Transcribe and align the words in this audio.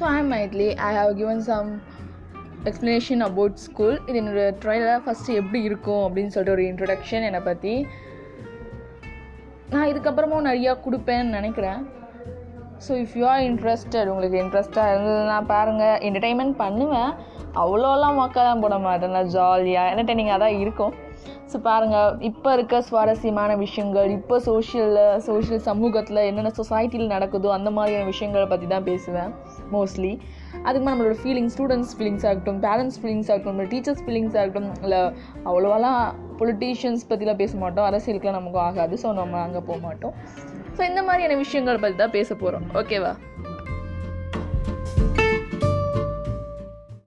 So 0.00 0.06
I 0.18 0.20
mainly 0.28 0.66
I 0.86 0.90
have 0.98 1.10
given 1.18 1.40
some 1.48 1.66
explanation 2.68 3.22
about 3.26 3.58
school 3.64 3.96
இது 4.08 4.16
என்னோடய 4.20 4.52
ட்ரையலாக 4.62 5.00
first 5.04 5.36
எப்படி 5.40 5.60
இருக்கும் 5.68 6.04
அப்படின்னு 6.04 6.32
சொல்லிட்டு 6.34 6.54
ஒரு 6.54 6.62
இன்ட்ரொடக்ஷன் 6.68 7.24
என்னை 7.28 7.40
பற்றி 7.48 7.72
நான் 9.72 9.88
இதுக்கப்புறமும் 9.90 10.46
நிறையா 10.48 10.72
கொடுப்பேன்னு 10.84 11.36
நினைக்கிறேன். 11.38 11.80
So 12.86 12.90
if 13.02 13.16
you 13.18 13.26
are 13.32 13.42
interested 13.50 14.10
உங்களுக்கு 14.12 14.40
இன்ட்ரெஸ்ட்டாக 14.44 14.94
இருந்ததுன்னா 14.94 15.38
பாருங்கள் 15.52 16.00
என்டர்டைன்மெண்ட் 16.08 16.56
பண்ணுவேன். 16.64 17.12
அவ்வளோலாம் 17.64 18.18
மொக்கெல்லாம் 18.22 18.64
போட 18.64 18.78
மாட்டேன். 18.86 19.14
நான் 19.16 19.32
ஜாலியாக 19.36 19.90
என்டர்டைனிங்காக 19.92 20.40
தான் 20.44 20.58
இருக்கும். 20.64 20.94
ஸோ 21.52 21.56
பாருங்கள் 21.60 22.16
இப்போ 22.20 22.52
இருக்க 22.52 22.82
சுவாரஸ்யமான 22.82 23.56
விஷயங்கள் 23.56 24.10
இப்போ 24.10 24.36
சோஷியலில் 24.40 25.20
சோஷியல் 25.20 25.62
சமூகத்தில் 25.68 26.20
என்னென்ன 26.26 26.52
சொசைட்டியில் 26.60 27.12
நடக்குதோ 27.14 27.48
அந்த 27.48 27.70
மாதிரியான 27.70 28.04
விஷயங்களை 28.04 28.46
பற்றி 28.46 28.66
தான் 28.66 28.86
பேசுவேன் 28.90 29.32
மோஸ்ட்லி 29.72 30.12
அதுக்கு 30.62 30.86
நம்மளோட 30.90 31.16
ஃபீலிங்ஸ் 31.22 31.54
ஸ்டூடெண்ட்ஸ் 31.56 31.94
ஃபீலிங்ஸ் 31.96 32.26
ஆகட்டும் 32.26 32.60
பேரண்ட்ஸ் 32.66 32.98
ஃபீலிங்ஸ் 33.02 33.30
ஆகட்டும் 33.30 33.50
நம்மளோட 33.52 33.70
டீச்சர்ஸ் 33.74 34.02
ஃபீலிங்ஸ் 34.06 34.38
ஆகட்டும் 34.42 34.70
இல்லை 34.82 35.00
அவ்வளோவாலாம் 35.44 36.00
பொலிட்டீஷியன்ஸ் 36.40 37.02
பற்றிலாம் 37.10 37.40
பேச 37.42 37.52
மாட்டோம் 37.56 37.88
அரசியலுக்குலாம் 37.90 38.38
நமக்கு 38.40 38.58
ஆகாது. 38.58 38.94
ஸோ 39.02 39.08
நம்ம 39.12 39.40
அங்கே 39.40 39.60
போக 39.60 39.78
மாட்டோம். 39.78 40.14
ஸோ 40.76 40.82
இந்த 40.90 41.02
மாதிரியான 41.02 41.36
விஷயங்கள் 41.36 41.82
பற்றி 41.82 41.96
தான் 41.96 42.14
பேச 42.18 42.34
போகிறோம் 42.34 42.66
ஓகேவா 42.74 43.12